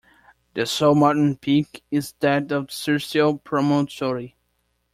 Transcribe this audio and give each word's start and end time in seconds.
The 0.55 0.65
sole 0.65 0.95
mountain 0.95 1.35
peak 1.37 1.83
is 1.91 2.13
that 2.21 2.51
of 2.51 2.69
Circeo 2.71 3.33
promontory. 3.43 4.35